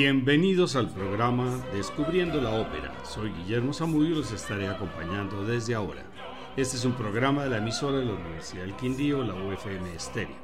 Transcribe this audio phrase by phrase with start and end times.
[0.00, 2.94] Bienvenidos al programa Descubriendo la Ópera.
[3.04, 6.04] Soy Guillermo Zamudio y los estaré acompañando desde ahora.
[6.56, 10.36] Este es un programa de la emisora de la Universidad del Quindío, la UFM Estéreo.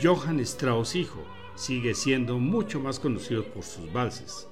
[0.00, 1.24] Johann Strauss hijo
[1.56, 4.46] sigue siendo mucho más conocido por sus valses.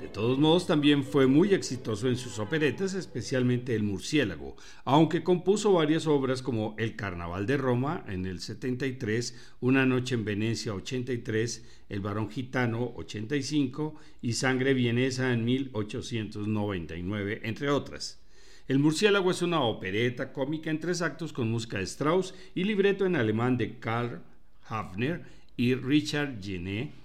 [0.00, 5.72] De todos modos, también fue muy exitoso en sus operetas, especialmente El Murciélago, aunque compuso
[5.72, 11.64] varias obras como El Carnaval de Roma en el 73, Una Noche en Venecia 83,
[11.88, 18.20] El Barón Gitano 85 y Sangre Vienesa en 1899, entre otras.
[18.66, 23.06] El Murciélago es una opereta cómica en tres actos con música de Strauss y libreto
[23.06, 24.22] en alemán de Karl
[24.68, 25.22] Hafner
[25.56, 27.03] y Richard Genet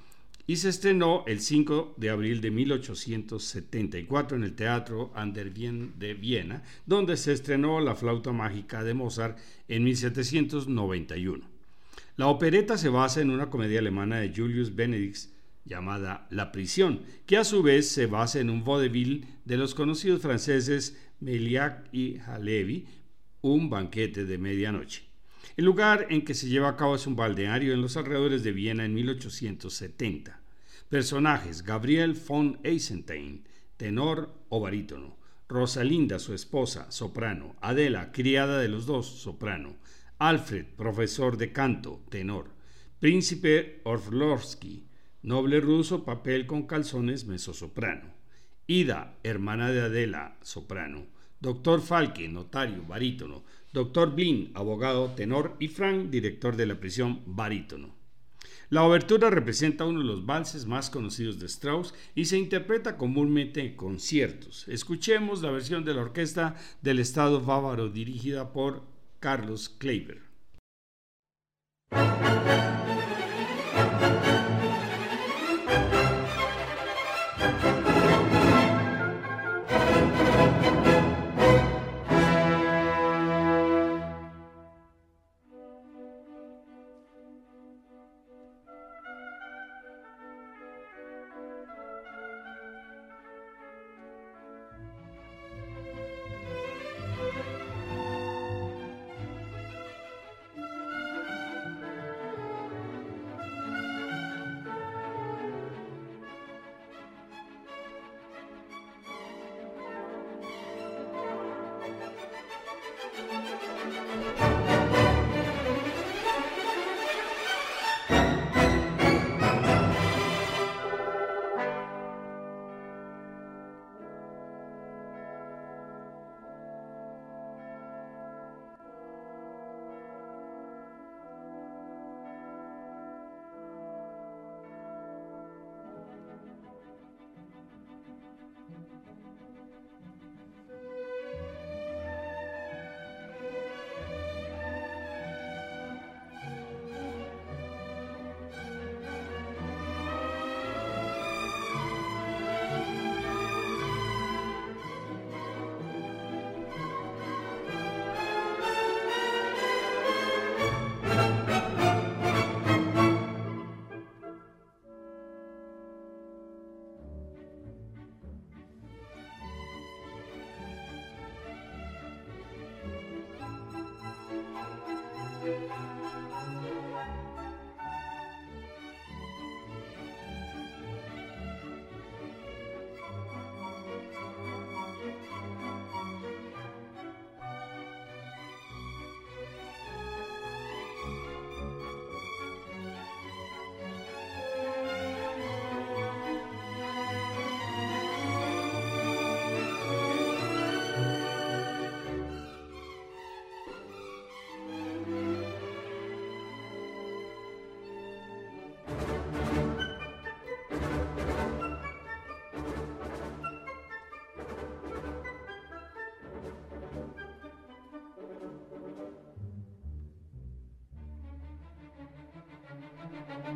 [0.50, 6.64] y se estrenó el 5 de abril de 1874 en el Teatro Ander de Viena,
[6.88, 11.46] donde se estrenó La flauta mágica de Mozart en 1791.
[12.18, 15.30] La opereta se basa en una comedia alemana de Julius Benedict
[15.66, 20.24] llamada La prisión, que a su vez se basa en un vaudeville de los conocidos
[20.24, 22.88] franceses Meliac y Halevi,
[23.42, 25.04] un banquete de medianoche.
[25.58, 28.52] El lugar en que se lleva a cabo es un balneario en los alrededores de
[28.52, 30.39] Viena en 1870.
[30.90, 33.46] Personajes: Gabriel von Eisenstein,
[33.78, 35.20] tenor o barítono.
[35.48, 37.56] Rosalinda, su esposa, soprano.
[37.62, 39.76] Adela, criada de los dos, soprano.
[40.18, 42.48] Alfred, profesor de canto, tenor.
[43.00, 44.88] Príncipe Orlovsky,
[45.22, 48.12] noble ruso, papel con calzones, mezzosoprano.
[48.66, 51.06] Ida, hermana de Adela, soprano.
[51.40, 53.44] Doctor Falke, notario, barítono.
[53.72, 55.56] Doctor Blin, abogado, tenor.
[55.60, 57.99] Y Frank, director de la prisión, barítono.
[58.72, 63.62] La obertura representa uno de los valses más conocidos de Strauss y se interpreta comúnmente
[63.62, 64.68] en conciertos.
[64.68, 68.84] Escuchemos la versión de la orquesta del Estado bávaro dirigida por
[69.20, 70.22] Carlos Kleiber.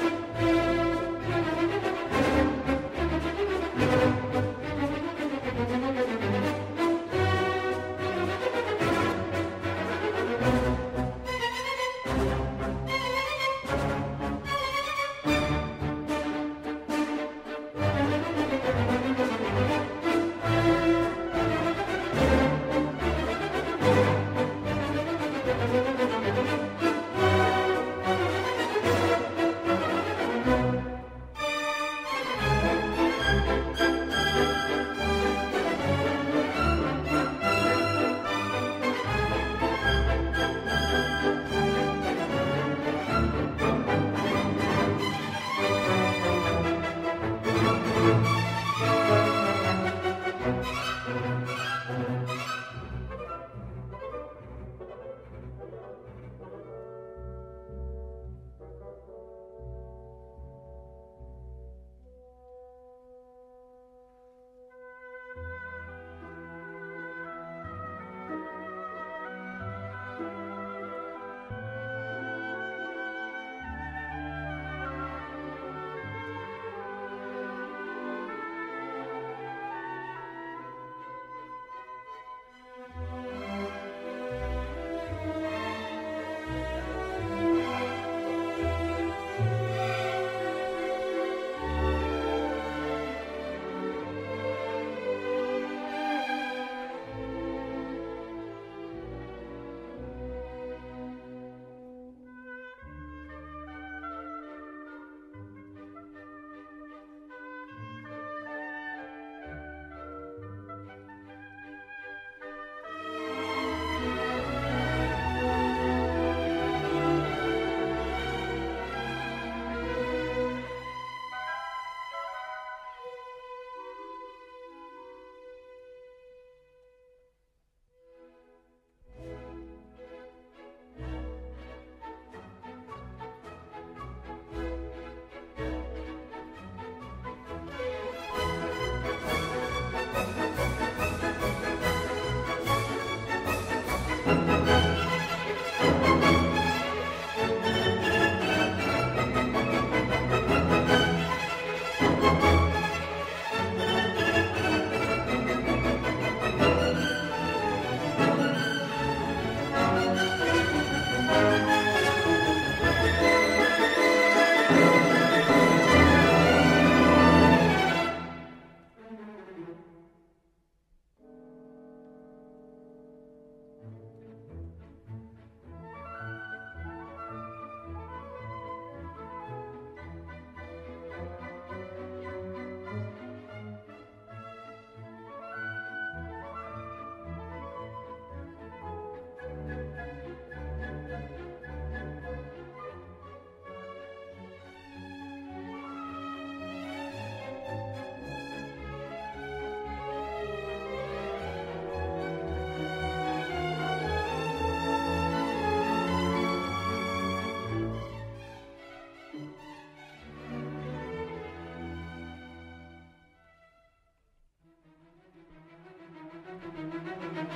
[217.18, 217.46] Thank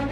[0.00, 0.09] you.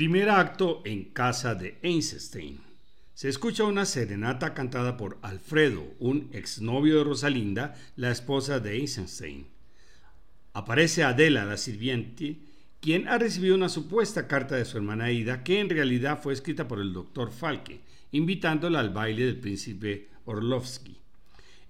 [0.00, 2.58] Primer acto en casa de Einstein.
[3.12, 9.46] Se escucha una serenata cantada por Alfredo, un exnovio de Rosalinda, la esposa de Einstein.
[10.54, 12.38] Aparece Adela, la sirviente,
[12.80, 16.66] quien ha recibido una supuesta carta de su hermana Ida, que en realidad fue escrita
[16.66, 20.99] por el doctor Falke, invitándola al baile del príncipe Orlovsky.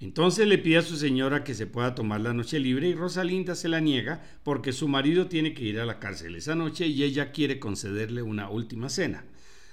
[0.00, 3.54] Entonces le pide a su señora que se pueda tomar la noche libre y Rosalinda
[3.54, 7.02] se la niega porque su marido tiene que ir a la cárcel esa noche y
[7.02, 9.26] ella quiere concederle una última cena.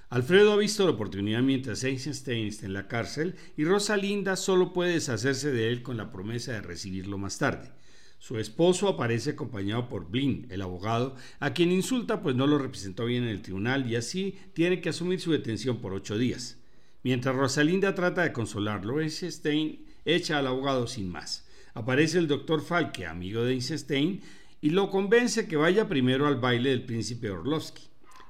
[0.09, 4.93] Alfredo ha visto la oportunidad mientras Einstein está en la cárcel y Rosalinda solo puede
[4.95, 7.71] deshacerse de él con la promesa de recibirlo más tarde.
[8.19, 13.05] Su esposo aparece acompañado por Blin, el abogado, a quien insulta pues no lo representó
[13.05, 16.57] bien en el tribunal y así tiene que asumir su detención por ocho días.
[17.03, 21.47] Mientras Rosalinda trata de consolarlo, Einstein echa al abogado sin más.
[21.73, 24.21] Aparece el doctor Falke, amigo de Einstein,
[24.61, 27.83] y lo convence que vaya primero al baile del príncipe Orlovsky.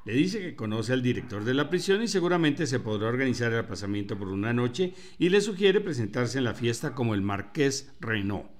[0.03, 3.59] Le dice que conoce al director de la prisión y seguramente se podrá organizar el
[3.59, 8.56] aplazamiento por una noche y le sugiere presentarse en la fiesta como el marqués Renault.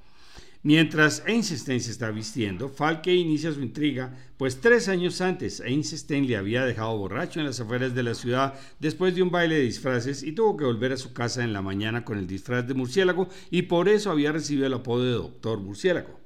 [0.68, 6.36] Mientras Einstein se está vistiendo, Falke inicia su intriga, pues tres años antes Einstein le
[6.36, 10.24] había dejado borracho en las afueras de la ciudad después de un baile de disfraces
[10.24, 13.30] y tuvo que volver a su casa en la mañana con el disfraz de murciélago
[13.50, 16.20] y por eso había recibido el apodo de Doctor Murciélago.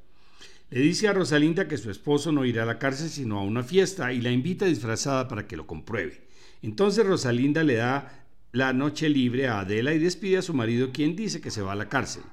[0.72, 3.62] Le dice a Rosalinda que su esposo no irá a la cárcel sino a una
[3.62, 6.20] fiesta y la invita disfrazada para que lo compruebe.
[6.64, 11.16] Entonces Rosalinda le da la noche libre a Adela y despide a su marido quien
[11.16, 12.24] dice que se va a la cárcel.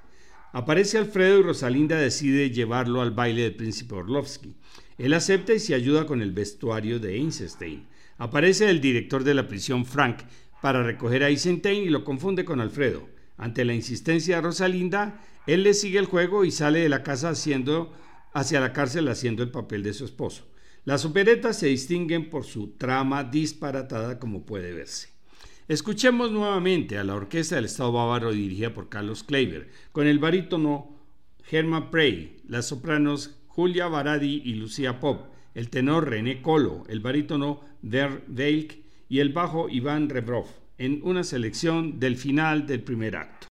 [0.52, 4.54] Aparece Alfredo y Rosalinda decide llevarlo al baile del príncipe Orlovsky.
[4.96, 7.86] Él acepta y se ayuda con el vestuario de Einstein.
[8.16, 10.20] Aparece el director de la prisión, Frank,
[10.62, 13.08] para recoger a Einstein y lo confunde con Alfredo.
[13.36, 17.28] Ante la insistencia de Rosalinda, él le sigue el juego y sale de la casa
[17.28, 17.92] haciendo,
[18.32, 20.48] hacia la cárcel haciendo el papel de su esposo.
[20.84, 25.17] Las operetas se distinguen por su trama disparatada como puede verse.
[25.68, 30.96] Escuchemos nuevamente a la Orquesta del Estado Bávaro dirigida por Carlos Kleiber, con el barítono
[31.50, 37.60] Hermann Prey, las sopranos Julia Baradi y Lucía Pop, el tenor René Colo, el barítono
[37.82, 38.78] Der Veilk
[39.10, 40.46] y el bajo Iván Rebrov,
[40.78, 43.47] en una selección del final del primer acto.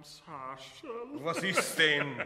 [0.00, 2.16] Was ist denn?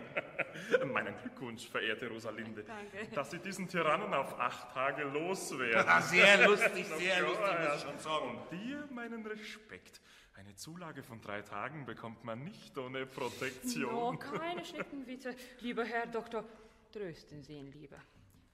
[0.92, 2.64] Meinen Glückwunsch, verehrte Rosalinde.
[2.64, 3.14] Danke.
[3.14, 5.88] Dass Sie diesen Tyrannen auf acht Tage loswerden.
[5.88, 8.38] Ah, sehr lustig, sehr lustig, muss ich schon sagen.
[8.38, 10.00] Und dir meinen Respekt.
[10.34, 14.14] Eine Zulage von drei Tagen bekommt man nicht ohne Protektion.
[14.14, 15.34] No, keine Schneckenwitze.
[15.60, 16.44] Lieber Herr Doktor,
[16.90, 17.98] trösten Sie ihn lieber.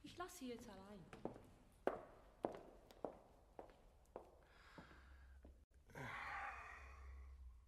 [0.02, 1.34] Ich lasse Sie jetzt allein.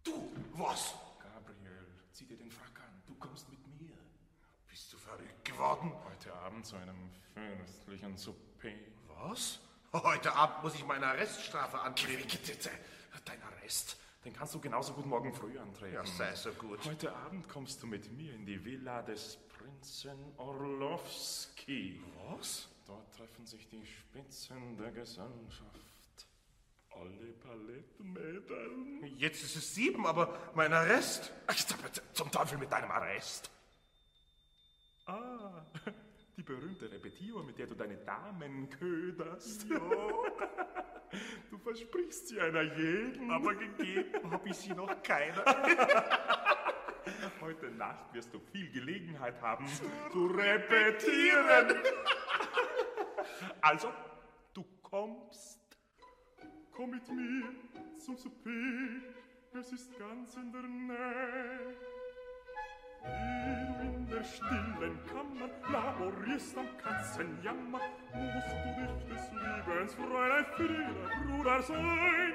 [0.03, 0.93] Du, was?
[1.19, 3.01] Gabriel, zieh dir den Frack an.
[3.07, 3.95] Du kommst mit mir.
[4.67, 5.93] Bist du verrückt geworden?
[6.09, 8.69] Heute Abend zu einem fürstlichen Souper.
[9.07, 9.59] Was?
[9.93, 12.37] Heute Abend muss ich meine Arreststrafe antreten.
[13.25, 15.95] Dein Arrest, den kannst du genauso gut morgen früh antreten.
[15.95, 16.85] Ja, sei so gut.
[16.85, 21.99] Heute Abend kommst du mit mir in die Villa des Prinzen Orlowski.
[22.29, 22.67] Was?
[22.85, 26.27] Dort treffen sich die Spitzen der Gesellschaft.
[26.91, 29.07] Alle Palettenmädel.
[29.17, 31.31] Jetzt ist es sieben, aber mein Arrest.
[31.47, 31.55] Ach,
[32.13, 33.49] zum Teufel mit deinem Arrest.
[35.07, 35.65] Ah,
[36.51, 39.69] berühmte Repetitur, mit der du deine Damen köderst.
[39.69, 39.79] Ja.
[41.49, 43.29] Du versprichst sie einer jeden.
[43.29, 45.43] Aber gegeben habe ich sie noch keiner.
[47.41, 51.83] Heute Nacht wirst du viel Gelegenheit haben zu repetieren.
[53.59, 53.91] Also,
[54.53, 55.59] du kommst.
[56.71, 57.43] Komm mit mir
[57.97, 58.49] zum Souper.
[59.59, 61.90] Es ist ganz in der Nähe.
[63.03, 67.79] Hier in der stillen Kammer laborierst am Katzenjammer,
[68.13, 72.33] musst du dich des Lebens Fräulein Frieda Bruder sein.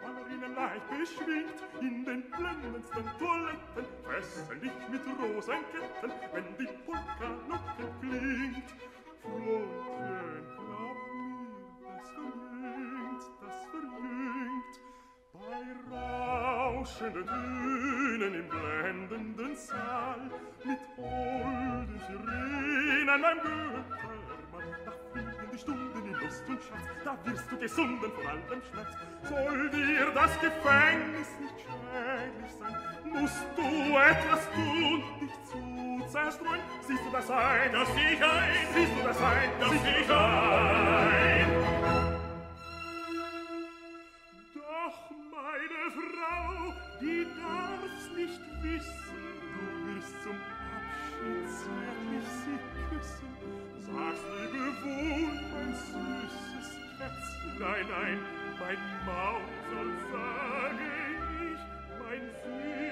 [0.00, 7.88] Ballerinen leicht beschwingt in den blendendsten Toiletten, fesseln dich mit Rosenketten, wenn die Polka locken
[8.00, 8.70] klingt.
[9.20, 11.58] Freundchen, glaub mir,
[11.90, 12.47] das verliert.
[16.88, 20.30] rauschenden Dünen im blendenden Saal,
[20.64, 24.68] mit holden Sirenen beim Göttermann.
[24.84, 28.96] Da fliegen die Stunden in Lust und Schatz, da wirst du gesunden vor allem Schmerz.
[29.28, 36.60] Soll dir das Gefängnis nicht schädlich sein, musst du etwas tun, dich zu zerstreuen.
[36.86, 41.67] Siehst du das ein, dass ich ein, siehst du das ein, dass ich ein.
[48.62, 49.22] Wissen,
[49.54, 50.36] du wirst zum
[50.74, 53.30] Abschied zärtlich sie küssen.
[53.80, 57.52] Sag's liebe wohl, mein süßes Kätzchen.
[57.58, 58.18] Nein, nein,
[58.60, 60.88] mein Maus soll sage
[61.52, 61.62] ich,
[61.98, 62.87] mein süßes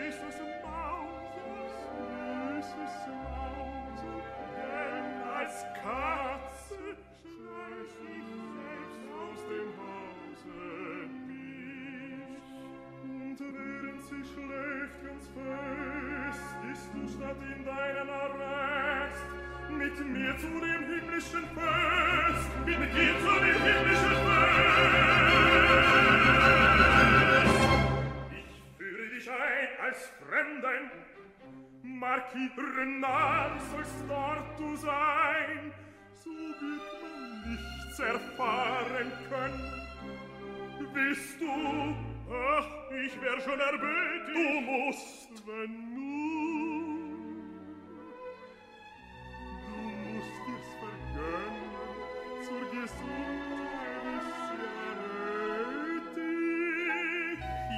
[20.12, 24.56] mir zu dem himmlischen Fest, mit dir zu dem himmlischen Fest.
[28.30, 30.90] Ich führe dich ein als Fremden,
[31.82, 35.72] Marquis Renard sollst dort du sein,
[36.12, 39.72] so wird man nichts erfahren können.
[40.92, 41.46] Willst du,
[42.30, 46.05] ach, ich wär schon erbeten, du musst, wenn nur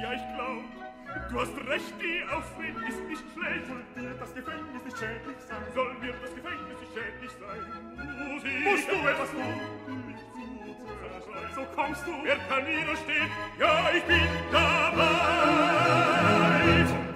[0.01, 0.63] Ja, ich glaub,
[1.29, 3.65] du hast recht, die Aufwind ist nicht schlecht.
[3.67, 5.63] Soll dir das Gefängnis nicht schädlich sein?
[5.73, 7.61] Soll mir das Gefängnis nicht schädlich sein?
[8.27, 9.59] Musik, Musst du etwas tun?
[11.55, 12.11] So kommst du.
[12.23, 13.29] Wer kann widerstehen?
[13.59, 15.09] Ja, ich bin dabei.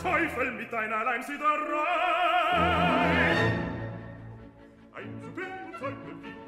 [0.01, 1.53] Teufel mit deiner Leimsiederei.
[4.95, 6.42] Ein Superzeug mit dir.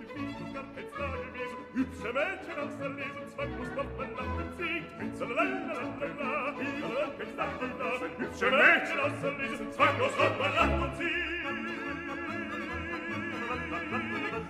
[0.55, 7.12] Finger ins Nagelwesen, hübsche Mädchen aus der Lesen, zwei Brustwaffen nach dem Sieg, Pinzelalalalalala, Finger
[7.19, 11.25] ins Nagelwesen, hübsche Mädchen aus der Lesen, zwei Brustwaffen nach dem Sieg.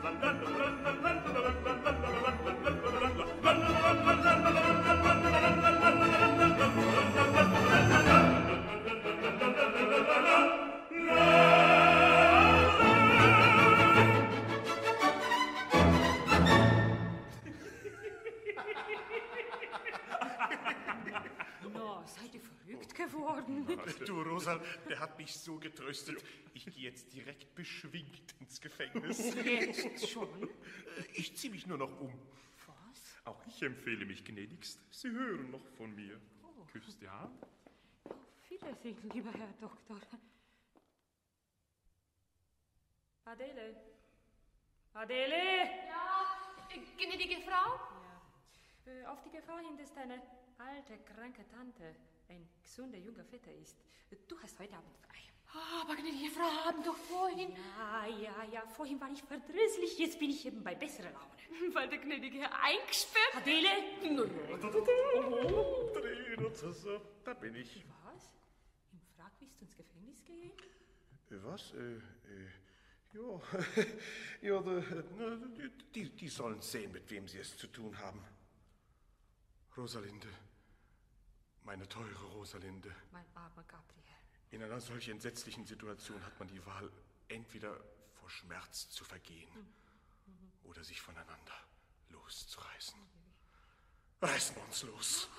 [0.03, 1.94] Lalalalalalala,
[24.45, 26.23] Du, Rosal, der hat mich so getröstet.
[26.53, 29.33] Ich gehe jetzt direkt beschwingt ins Gefängnis.
[29.43, 30.49] Jetzt schon?
[31.13, 32.13] Ich zieh mich nur noch um.
[32.67, 33.17] Was?
[33.25, 34.79] Auch ich empfehle mich gnädigst.
[34.91, 36.19] Sie hören noch von mir.
[36.71, 37.43] Küsst die Hand.
[38.49, 39.99] Wiedersehen, lieber Herr Doktor.
[43.25, 43.75] Adele?
[44.93, 45.35] Adele?
[45.87, 46.37] Ja,
[46.69, 47.79] äh, gnädige Frau?
[48.85, 50.21] Äh, auf die Gefahr hin, dass deine
[50.57, 51.95] alte, kranke Tante
[52.29, 53.77] ein gesunder junger Vetter ist.
[54.27, 55.15] Du hast heute Abend frei.
[55.81, 57.51] Aber gnädige Frau, haben doch vorhin...
[57.51, 61.31] Ja, ja, ja, vorhin war ich verdrießlich, jetzt bin ich eben bei besserer Laune.
[61.73, 63.35] Weil der gnädige Herr eingesperrt...
[63.35, 63.69] Adele?
[64.01, 64.19] Drehen
[66.45, 67.85] und so, so, da bin ich.
[68.03, 68.33] Was?
[68.91, 70.51] Im Frack bist du ins Gefängnis gehen?
[71.31, 71.73] Äh, Was?
[71.73, 72.01] Äh, äh,
[73.13, 73.41] ja,
[74.41, 74.83] ja da,
[75.17, 75.37] na,
[75.93, 78.21] die, die sollen sehen, mit wem sie es zu tun haben.
[79.77, 80.27] Rosalinde,
[81.65, 84.03] meine teure Rosalinde, Mein armer Gabriel.
[84.51, 86.89] in einer solch entsetzlichen Situation hat man die Wahl,
[87.27, 87.75] entweder
[88.13, 89.49] vor Schmerz zu vergehen
[90.63, 91.57] oder sich voneinander
[92.09, 92.99] loszureißen.
[94.21, 95.29] Reißen wir uns los.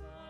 [0.00, 0.25] Soll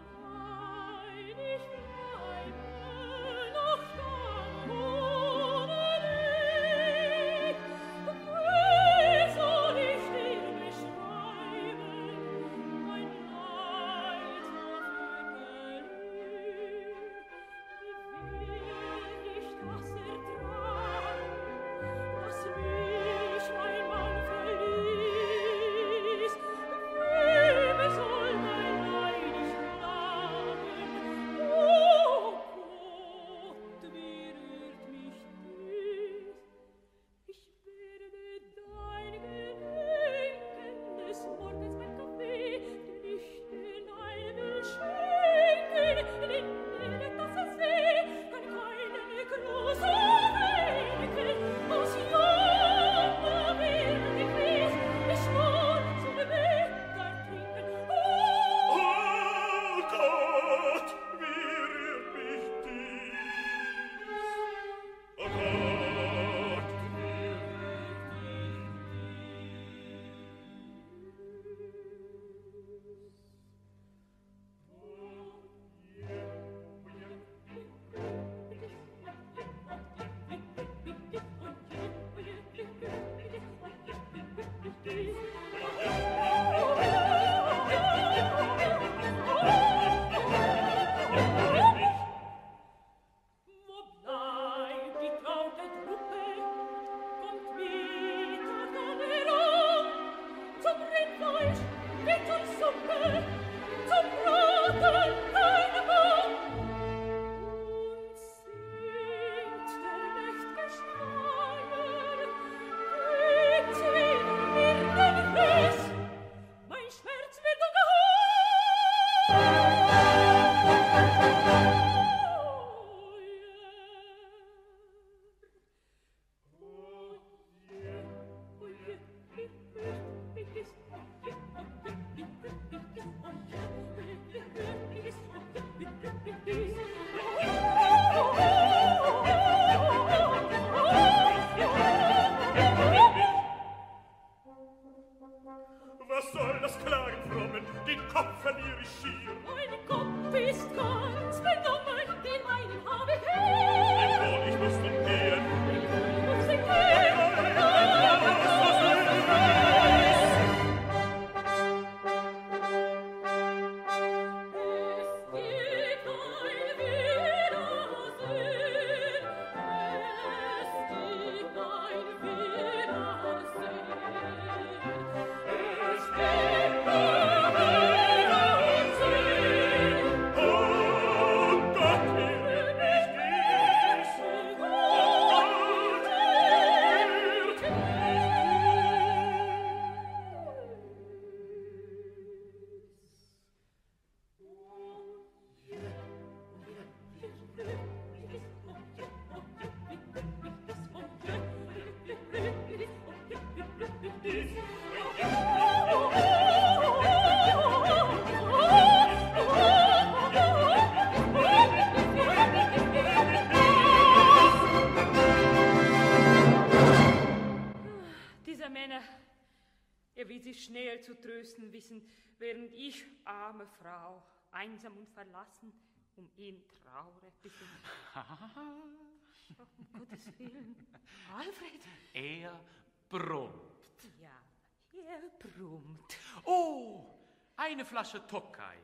[237.67, 238.79] eine Flasche Tokai.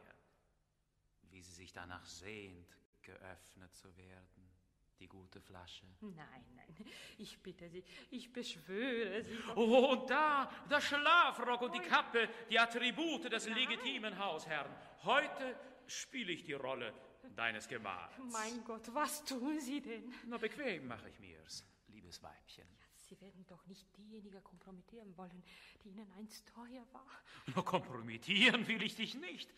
[1.30, 4.50] Wie sie sich danach sehnt, geöffnet zu werden.
[4.98, 5.86] Die gute Flasche.
[6.00, 6.86] Nein, nein,
[7.18, 9.36] ich bitte Sie, ich beschwöre Sie.
[9.56, 14.72] Oh, und da, der Schlafrock und die Kappe, die Attribute des legitimen Hausherrn.
[15.02, 16.94] Heute spiele ich die Rolle
[17.34, 18.14] deines Gemahls.
[18.30, 20.14] Mein Gott, was tun Sie denn?
[20.26, 22.68] Na, bequem mache ich mir's, liebes Weibchen.
[23.12, 25.44] Sie werden doch nicht diejenige kompromittieren wollen,
[25.84, 27.06] die Ihnen einst teuer war.
[27.54, 29.52] Na, kompromittieren will ich dich nicht.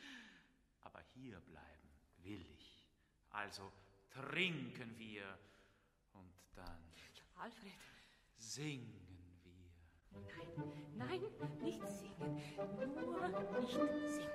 [0.80, 1.88] Aber hier bleiben
[2.24, 2.90] will ich.
[3.30, 3.70] Also
[4.10, 5.38] trinken wir
[6.14, 6.82] und dann.
[7.36, 7.72] Alfred.
[8.38, 10.20] Singen wir.
[10.96, 12.42] Nein, nein, nicht singen.
[12.56, 14.30] Nur nicht singen.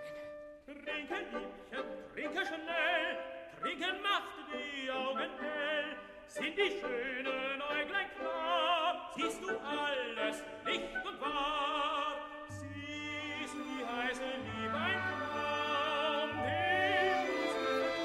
[0.65, 3.17] Trinke, Liebchen, trinke schnell,
[3.60, 5.97] trinken macht die Augen hell.
[6.30, 12.18] Sind die schönen Äuglein klar, siehst du alles Licht und wahr.
[12.50, 17.54] Siehst die heiße Liebe ein Traum, den uns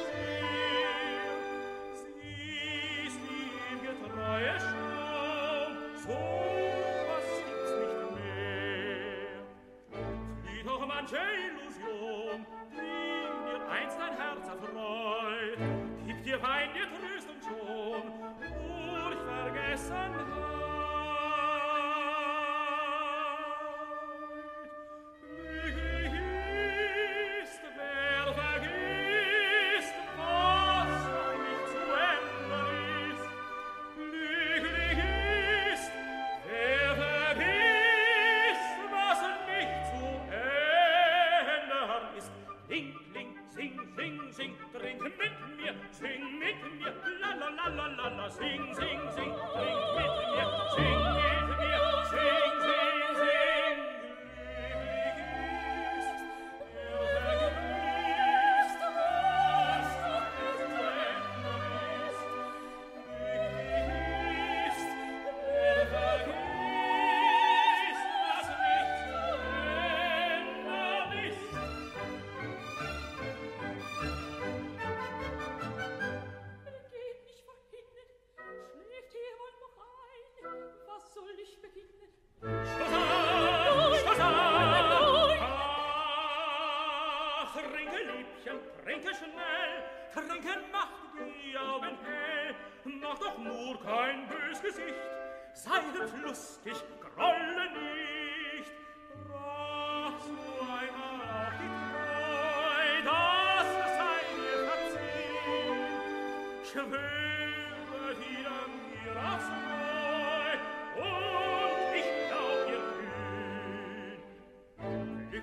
[0.09, 1.35] sehr.
[1.93, 6.19] Siehst die ewige Treue Schaum, so
[7.07, 9.37] was gibt's nicht mehr.
[10.43, 12.39] Flieht doch manche Illusion,
[13.71, 15.59] einst dein Herz erfreut,
[16.07, 17.13] gib dir Wein, dir Tröst
[19.75, 20.63] Listen home.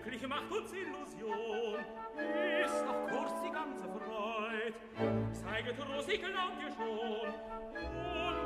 [0.01, 1.79] glücklich macht uns Illusion,
[2.65, 4.73] ist auf kurz die ganze Freud.
[5.33, 7.29] Zeiget Rosig, glaubt ihr schon,
[7.81, 8.40] und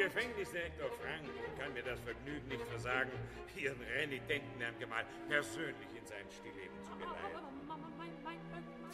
[0.00, 3.10] Gefängnisdirektor Frank und kann mir das Vergnügen nicht versagen,
[3.54, 7.36] Ihren renitenten Herrn Gemahl persönlich in sein Stillleben zu geleiten.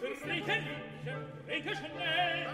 [0.00, 0.66] Trinken,
[1.46, 2.48] trinke schnell,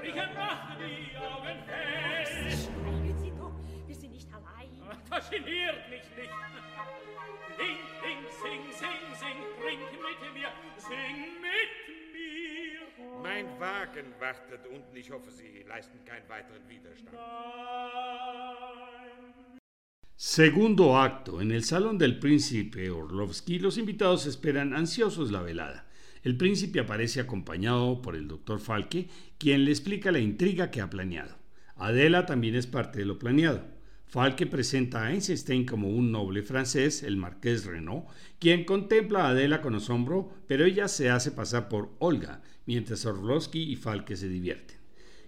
[0.00, 2.70] trinken, mache die Augen fest.
[2.72, 3.52] Schweigen Sie doch,
[3.86, 4.70] wir sind nicht allein.
[5.10, 6.32] Das geniert mich nicht.
[20.16, 21.40] Segundo acto.
[21.40, 25.86] En el salón del príncipe Orlovsky, los invitados esperan ansiosos la velada.
[26.24, 30.90] El príncipe aparece acompañado por el doctor Falke, quien le explica la intriga que ha
[30.90, 31.36] planeado.
[31.76, 33.62] Adela también es parte de lo planeado.
[34.06, 38.04] Falke presenta a Einstein como un noble francés, el marqués Renaud,
[38.38, 43.62] quien contempla a Adela con asombro, pero ella se hace pasar por Olga, mientras Orlovsky
[43.62, 44.76] y Falke se divierten.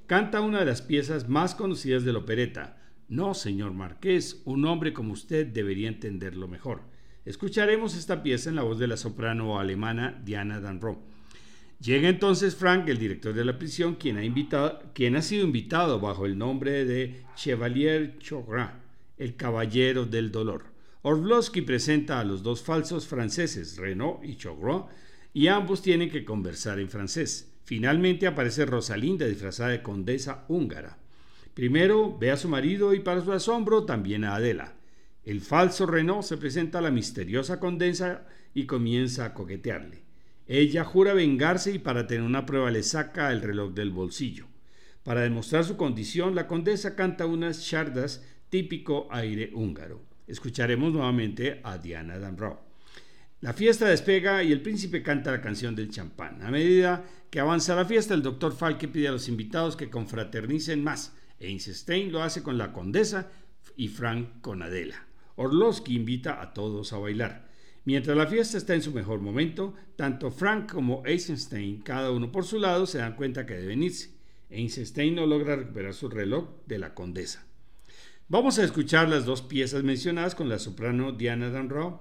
[0.07, 2.77] Canta una de las piezas más conocidas de la opereta.
[3.09, 6.83] No, señor marqués, un hombre como usted debería entenderlo mejor.
[7.25, 11.03] Escucharemos esta pieza en la voz de la soprano alemana Diana Danro.
[11.81, 15.99] Llega entonces Frank, el director de la prisión, quien ha, invitado, quien ha sido invitado
[15.99, 18.69] bajo el nombre de Chevalier Chogrin,
[19.17, 20.65] el caballero del dolor.
[21.01, 24.83] Orlowski presenta a los dos falsos franceses, Renaud y Chogrin,
[25.33, 27.53] y ambos tienen que conversar en francés.
[27.65, 30.99] Finalmente aparece Rosalinda disfrazada de condesa húngara.
[31.55, 34.75] Primero ve a su marido y para su asombro también a Adela.
[35.25, 40.03] El falso Renaud se presenta a la misteriosa condesa y comienza a coquetearle.
[40.47, 44.47] Ella jura vengarse y para tener una prueba le saca el reloj del bolsillo.
[45.05, 50.03] Para demostrar su condición, la condesa canta unas chardas típico aire húngaro.
[50.27, 52.70] Escucharemos nuevamente a Diana Damrau.
[53.43, 56.43] La fiesta despega y el príncipe canta la canción del champán.
[56.43, 60.85] A medida que avanza la fiesta, el doctor Falke pide a los invitados que confraternicen
[60.85, 61.15] más.
[61.39, 63.31] Einstein lo hace con la condesa
[63.77, 65.07] y Frank con Adela.
[65.37, 67.49] Orlowski invita a todos a bailar.
[67.87, 72.45] Mientras la fiesta está en su mejor momento, tanto Frank como Eisenstein, cada uno por
[72.45, 74.11] su lado, se dan cuenta que deben irse.
[74.51, 77.47] Eisenstein no logra recuperar su reloj de la condesa.
[78.29, 82.01] Vamos a escuchar las dos piezas mencionadas con la soprano Diana Danrow,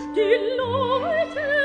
[0.21, 1.60] die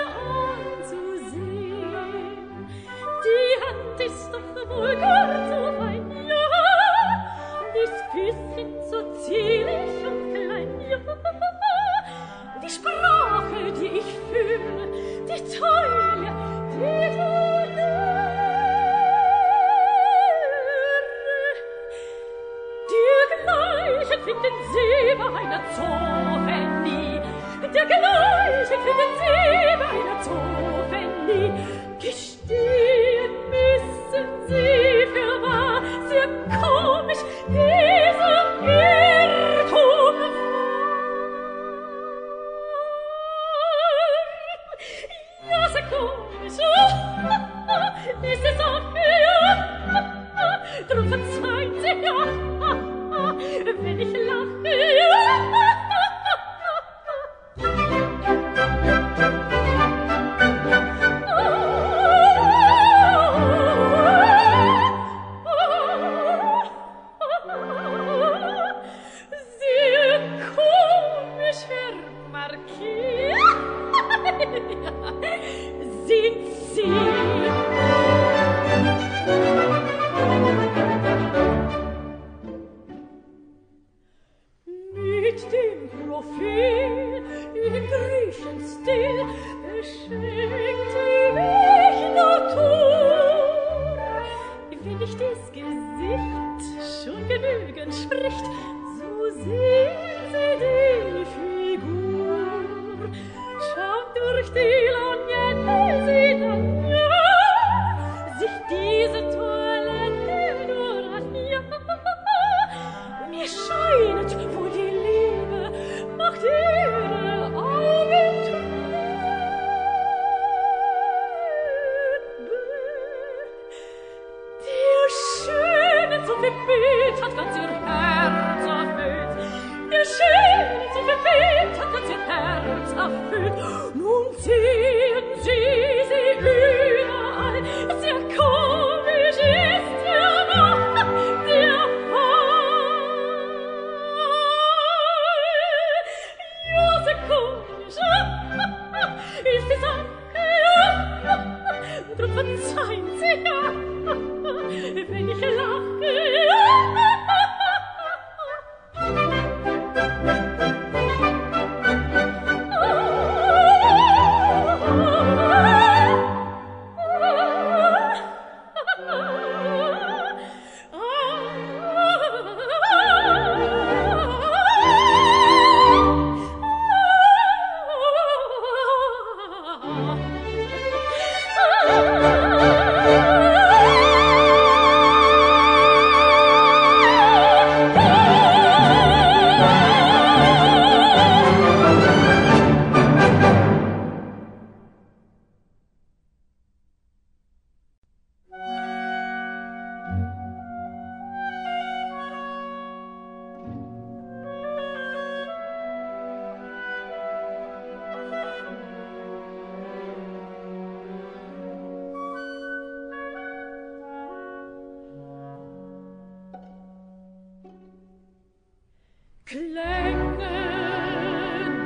[219.47, 219.79] Klänge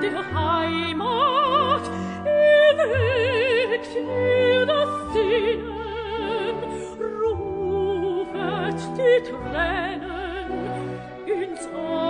[0.01, 1.91] der Heimat
[2.25, 5.69] er ewig für das Sinnen
[7.23, 10.51] rufet die Tränen
[11.27, 12.10] ins Ohr.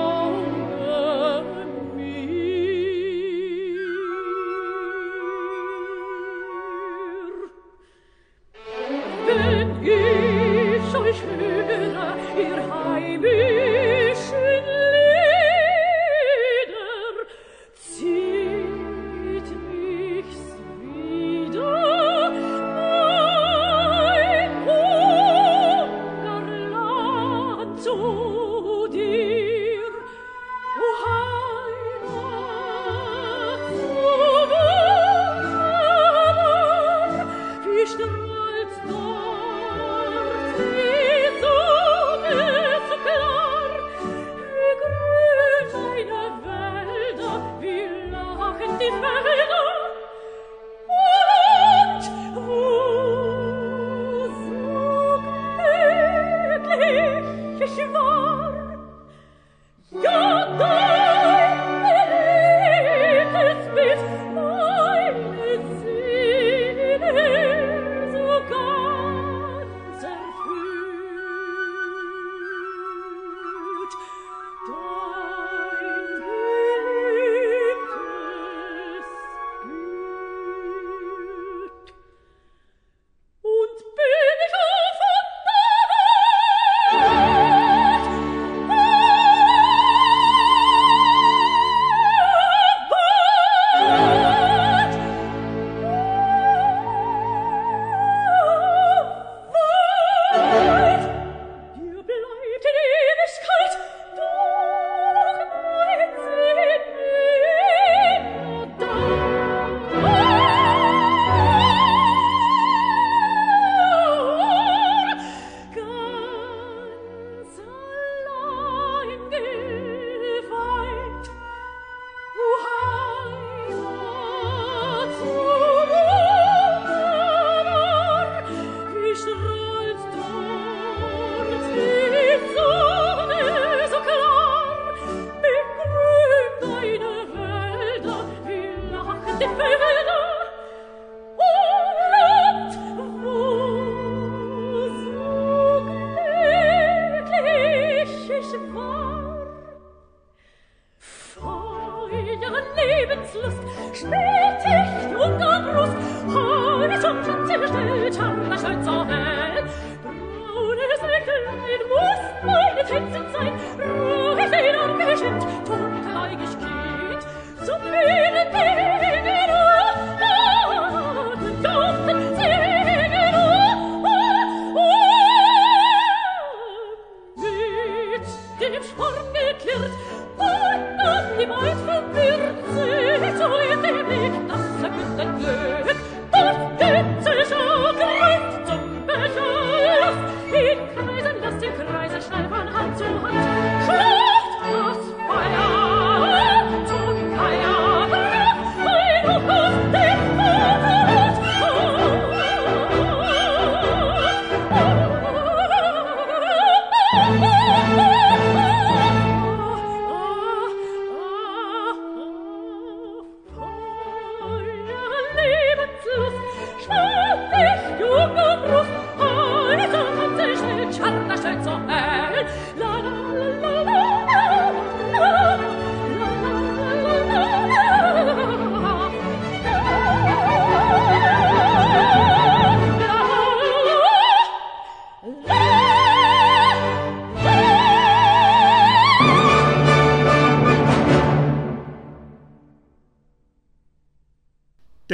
[191.61, 192.67] Stücken weise schnell von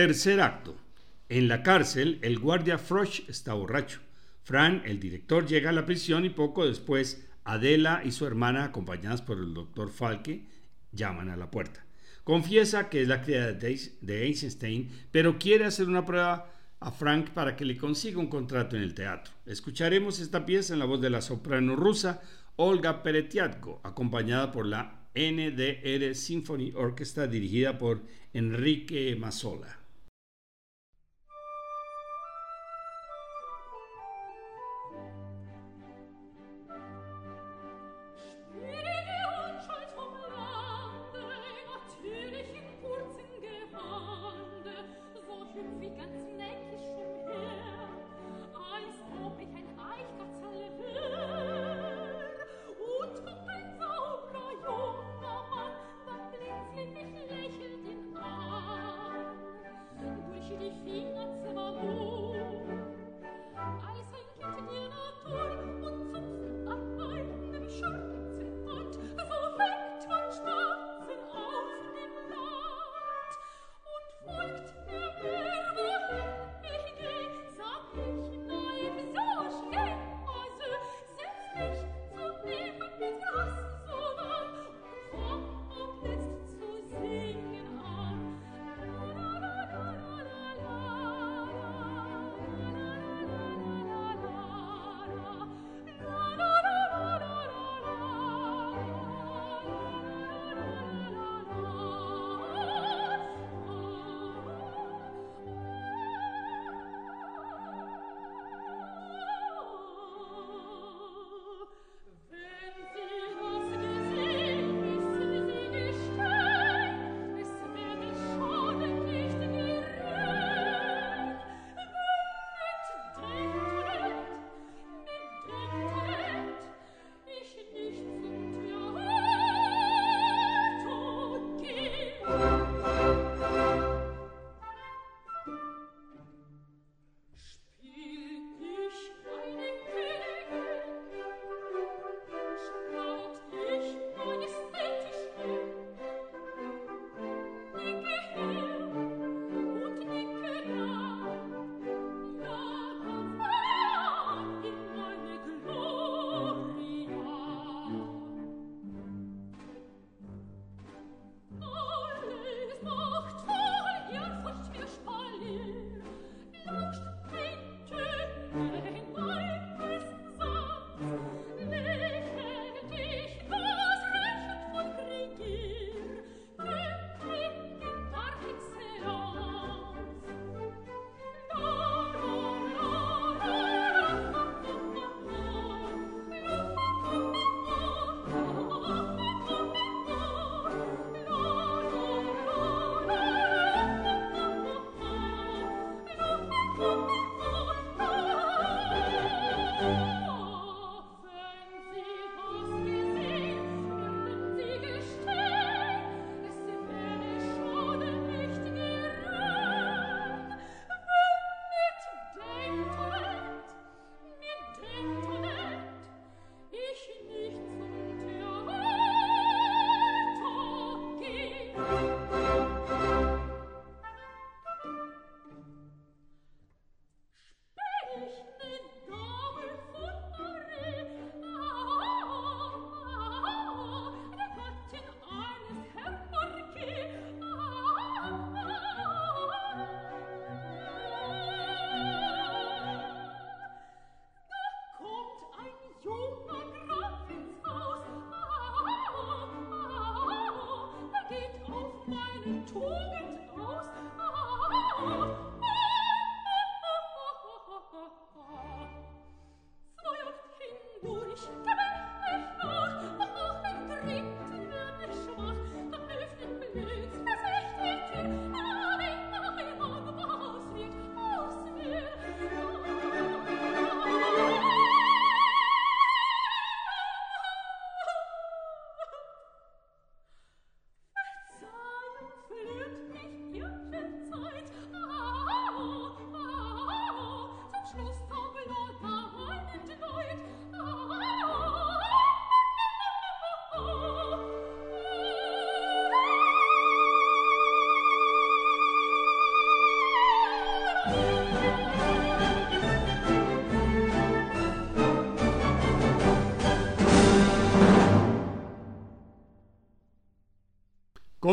[0.06, 0.76] Tercer acto.
[1.28, 3.98] En la cárcel, el guardia Frosch está borracho.
[4.44, 9.20] Frank, el director, llega a la prisión y poco después Adela y su hermana, acompañadas
[9.20, 10.46] por el doctor Falke,
[10.92, 11.84] llaman a la puerta.
[12.22, 17.56] Confiesa que es la criada de Einstein, pero quiere hacer una prueba a Frank para
[17.56, 19.34] que le consiga un contrato en el teatro.
[19.44, 22.22] Escucharemos esta pieza en la voz de la soprano rusa
[22.54, 28.02] Olga Peretiatko, acompañada por la NDR Symphony Orchestra dirigida por
[28.32, 29.80] Enrique Mazzola.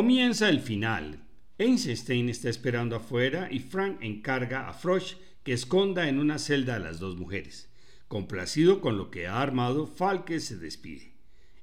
[0.03, 1.23] Comienza el final.
[1.57, 6.79] Einstein está esperando afuera y Frank encarga a Frosch que esconda en una celda a
[6.79, 7.69] las dos mujeres.
[8.09, 11.13] Complacido con lo que ha armado, Falke se despide.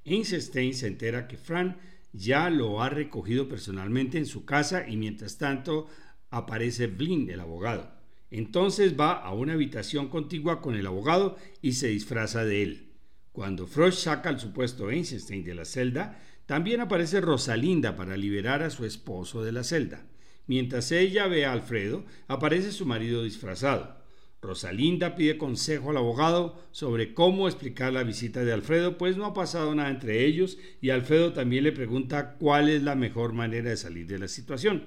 [0.07, 1.76] Einstein se entera que Frank
[2.14, 5.88] ya lo ha recogido personalmente en su casa y mientras tanto
[6.30, 7.93] aparece Blin, el abogado.
[8.30, 12.89] Entonces va a una habitación contigua con el abogado y se disfraza de él.
[13.33, 18.70] Cuando Frosch saca al supuesto Einstein de la celda, también aparece Rosalinda para liberar a
[18.70, 20.05] su esposo de la celda.
[20.47, 24.01] Mientras ella ve a Alfredo, aparece su marido disfrazado.
[24.43, 29.35] Rosalinda pide consejo al abogado sobre cómo explicar la visita de Alfredo, pues no ha
[29.35, 33.76] pasado nada entre ellos y Alfredo también le pregunta cuál es la mejor manera de
[33.76, 34.87] salir de la situación.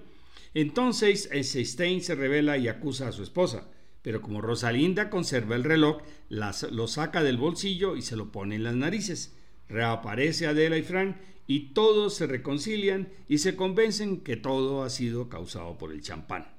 [0.55, 3.69] Entonces Einstein se revela y acusa a su esposa,
[4.03, 8.63] pero como Rosalinda conserva el reloj, lo saca del bolsillo y se lo pone en
[8.63, 9.33] las narices.
[9.69, 15.29] Reaparece Adela y Fran y todos se reconcilian y se convencen que todo ha sido
[15.29, 16.53] causado por el champán.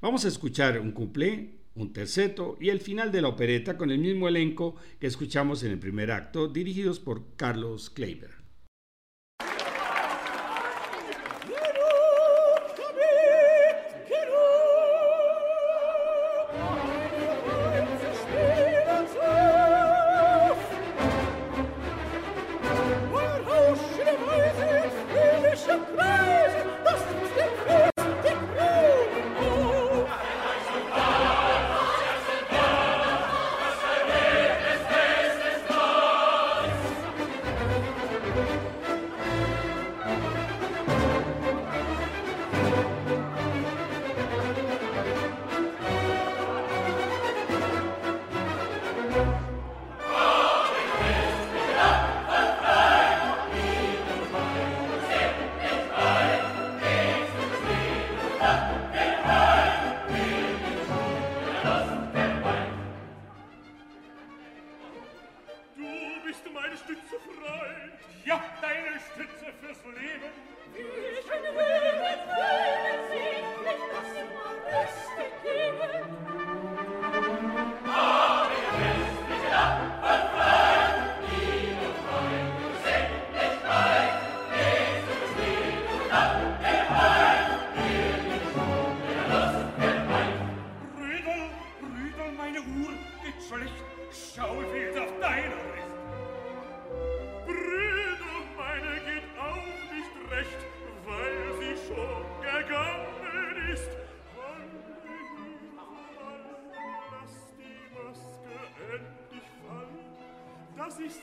[0.00, 3.98] Vamos a escuchar un cuplé, un terceto y el final de la opereta con el
[3.98, 8.37] mismo elenco que escuchamos en el primer acto, dirigidos por Carlos Kleiber.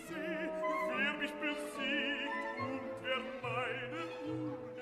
[0.07, 0.49] sie,
[0.89, 4.74] wer mich besiegt und wer meine Uhr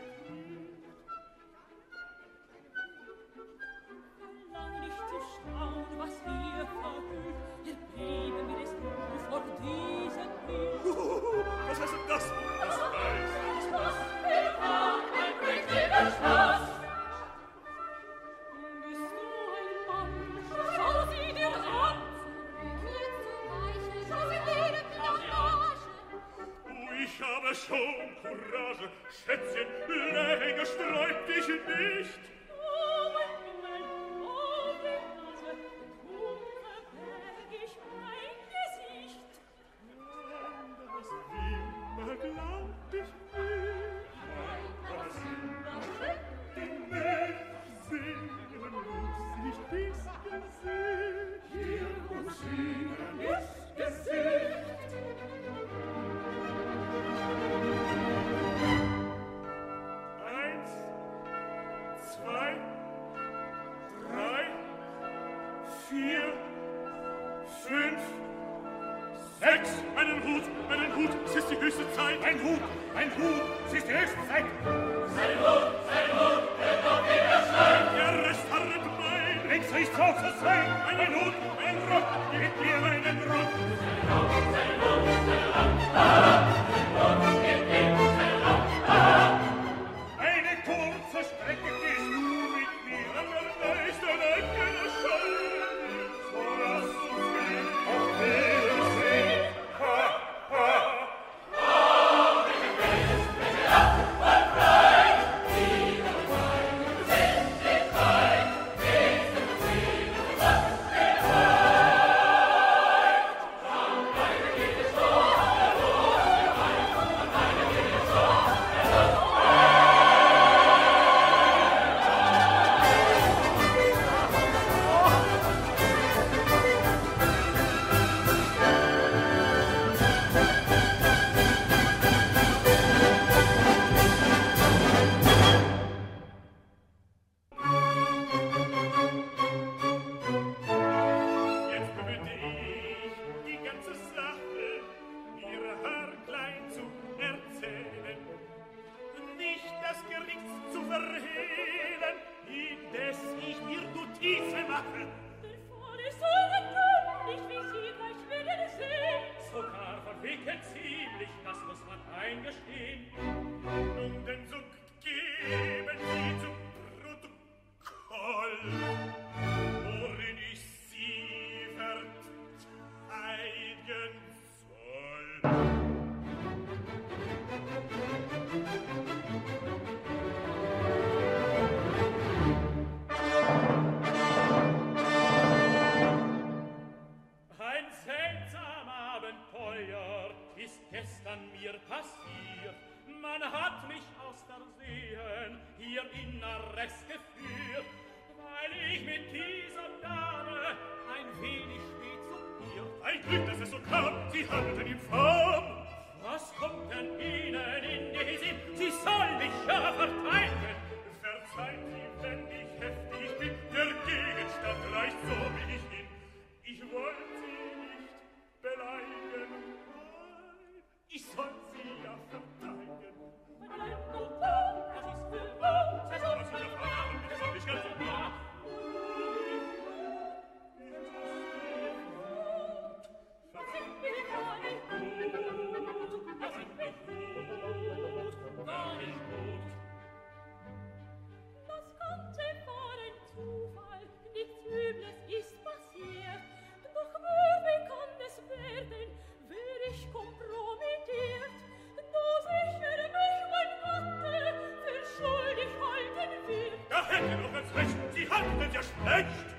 [257.14, 259.53] Hätte noch ganz recht, sie handelt ja schlecht.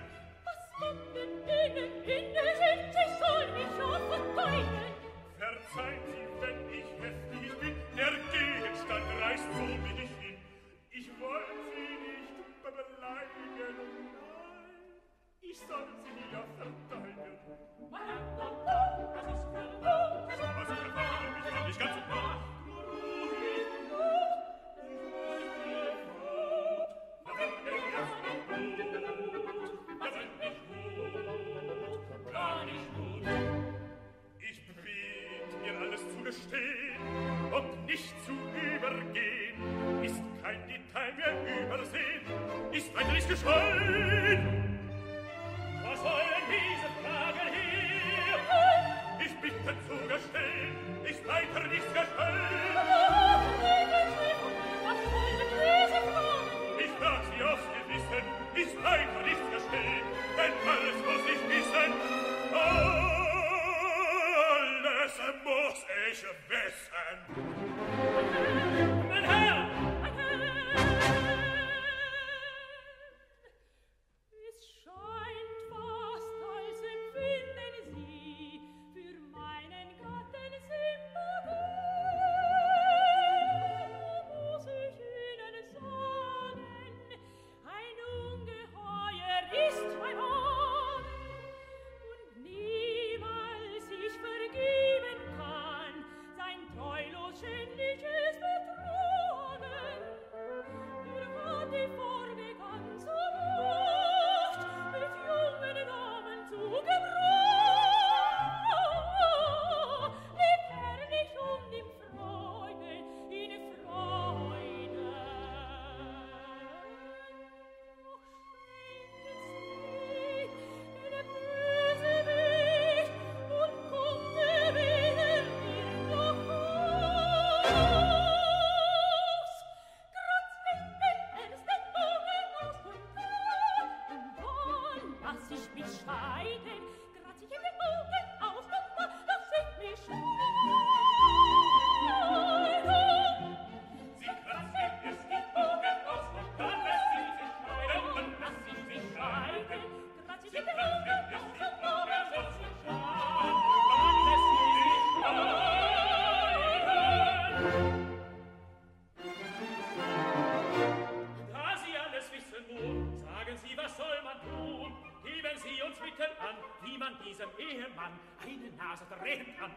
[167.70, 168.12] Ehemann
[168.42, 169.72] eine Nase drehen kann.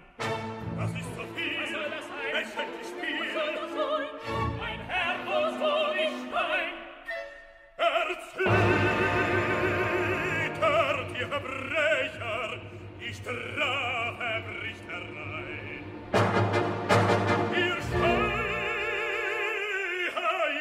[0.78, 2.32] Das ist so viel, was soll das sein?
[2.34, 3.20] Es scheint die Spiel.
[3.20, 4.08] Was soll das sein?
[4.58, 6.74] Mein Herr, wo soll ich sein?
[7.78, 8.58] Erzieht
[10.62, 12.42] er die Verbrecher,
[13.00, 15.84] die Strafe bricht herein.
[17.56, 18.48] Ihr schreie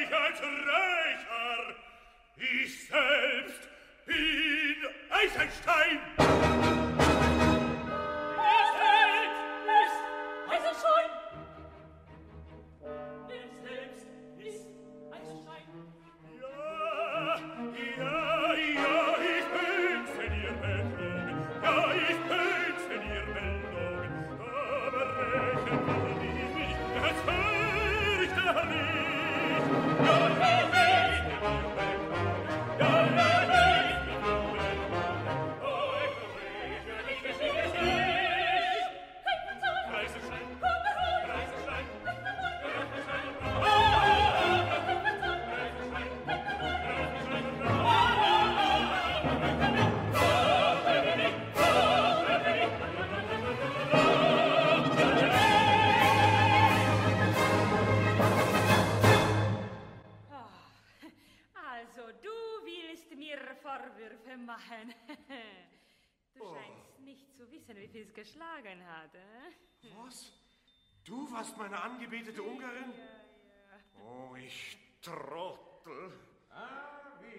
[0.02, 1.58] ich als Rächer,
[2.36, 3.62] ich selbst
[4.06, 4.78] bin
[5.10, 6.55] Eisenstein.
[67.96, 69.14] Greenpeace geschlagen hat.
[69.14, 69.88] Äh?
[69.96, 70.32] Was?
[71.04, 72.92] Du warst meine angebetete Ungarin?
[72.92, 73.04] Ja,
[73.74, 74.02] ja.
[74.04, 76.12] Oh, ich Trottel.
[76.50, 76.95] Ah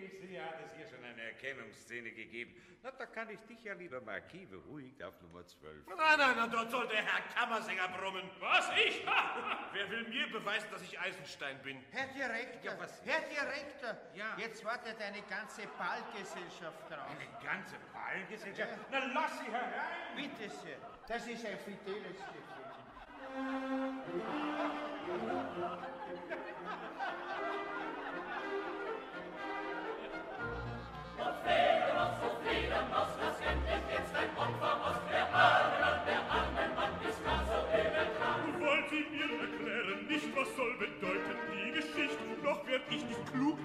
[0.08, 2.55] ich sehe, hat es hier schon eine Erkennungsszene gegeben.
[2.84, 5.88] Na, da kann ich dich ja, lieber Marquis, beruhigt auf Nummer 12.
[5.88, 8.30] Nein, nein, nein, dort soll der Herr Kammersänger brummen.
[8.39, 9.03] Was, ich?
[9.74, 11.84] Wer will mir beweisen, dass ich Eisenstein bin?
[11.91, 14.36] Herr Direktor, Ja, was- Herr Direktor, Ja.
[14.38, 17.08] jetzt wartet eine ganze Ballgesellschaft drauf.
[17.10, 18.74] Eine ganze Ballgesellschaft?
[18.91, 20.16] Na, lass sie herein!
[20.16, 20.78] Bitte sehr,
[21.08, 22.58] das ist ein fideles Gefühl.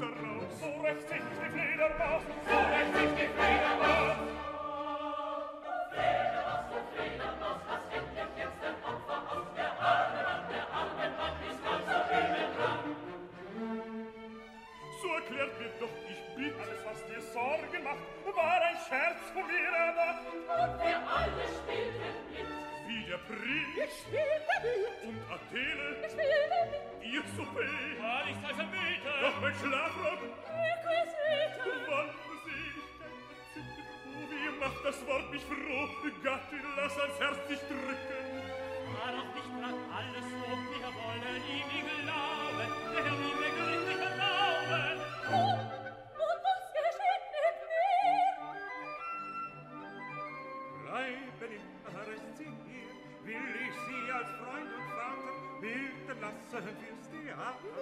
[0.03, 4.17] Fledermaus, so recht sich die Fledermaus, so recht sich die Fledermaus.
[15.01, 19.47] So erklärt mir doch, ich bitte, alles, was dir Sorge macht, war ein Scherz von
[19.47, 20.27] mir erdacht.
[20.27, 22.62] Und wir alle spielten mit
[23.13, 23.77] der Prinz.
[23.77, 25.05] Ich spiele mit.
[25.05, 25.87] Und Athene.
[26.01, 27.13] Ich spiele mit.
[27.13, 27.69] Ihr Souper.
[28.01, 29.15] War nicht als Anbeter.
[29.21, 30.21] Doch mein Schlafrock.
[30.49, 31.73] Requisite.
[31.93, 32.69] Wandten Sie.
[34.09, 35.89] Oh, wie macht das Wort mich froh.
[36.25, 38.23] Gattin, lass ans Herz dich drücken.
[38.97, 40.49] War doch nicht grad alles so.
[40.71, 42.69] Wir er wollen ihm glauben.
[42.95, 44.97] Der Herr, wir glücklich erlauben.
[45.33, 45.82] Oh.
[53.25, 57.75] Will ich sie als Freund und Vater bilden lassen fürs Theater.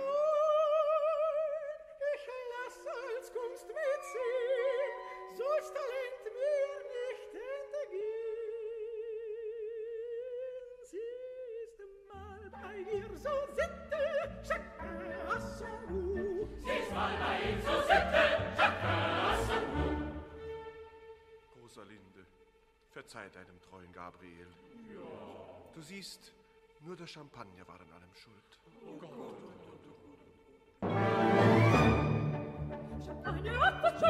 [2.12, 4.92] Ich lasse als Kunst mitziehen,
[5.36, 8.20] soll's Talent mir nicht entgehen.
[10.82, 11.10] Sie
[11.78, 14.02] ist mal bei ihr so sitte,
[14.42, 16.48] chacun à son goût.
[21.62, 22.22] Rosalinde,
[22.92, 24.48] verzeih deinem treuen Gabriel.
[25.74, 26.34] Du siehst,
[26.80, 28.58] nur der Champagner war an allem schuld.
[33.04, 34.00] Champagner hat das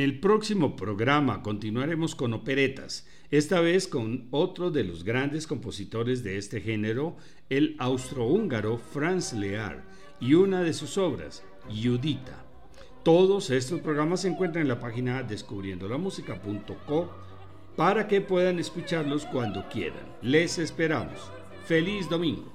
[0.00, 6.24] En el próximo programa continuaremos con operetas, esta vez con otro de los grandes compositores
[6.24, 7.18] de este género,
[7.50, 9.84] el austrohúngaro Franz Lear,
[10.18, 12.46] y una de sus obras, Judita.
[13.02, 17.10] Todos estos programas se encuentran en la página descubriendolamusica.co
[17.76, 20.16] para que puedan escucharlos cuando quieran.
[20.22, 21.30] Les esperamos.
[21.66, 22.50] Feliz domingo.